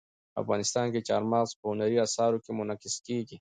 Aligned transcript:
افغانستان 0.41 0.85
کې 0.93 0.99
چار 1.09 1.23
مغز 1.31 1.51
په 1.59 1.65
هنري 1.71 1.97
اثارو 2.05 2.41
کې 2.43 2.51
منعکس 2.59 2.95
کېږي. 3.05 3.29